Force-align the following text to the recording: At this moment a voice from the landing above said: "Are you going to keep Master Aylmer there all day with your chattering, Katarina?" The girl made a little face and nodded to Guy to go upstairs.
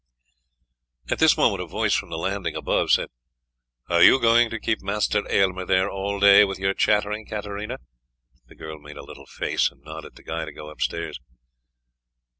At 1.11 1.19
this 1.19 1.37
moment 1.37 1.61
a 1.61 1.67
voice 1.67 1.93
from 1.93 2.09
the 2.09 2.17
landing 2.17 2.55
above 2.55 2.89
said: 2.89 3.09
"Are 3.87 4.01
you 4.01 4.19
going 4.19 4.49
to 4.49 4.59
keep 4.59 4.81
Master 4.81 5.21
Aylmer 5.31 5.63
there 5.63 5.91
all 5.91 6.19
day 6.19 6.43
with 6.43 6.57
your 6.57 6.73
chattering, 6.73 7.23
Katarina?" 7.27 7.77
The 8.47 8.55
girl 8.55 8.79
made 8.79 8.97
a 8.97 9.03
little 9.05 9.27
face 9.27 9.69
and 9.69 9.83
nodded 9.83 10.15
to 10.15 10.23
Guy 10.23 10.45
to 10.45 10.51
go 10.53 10.71
upstairs. 10.71 11.19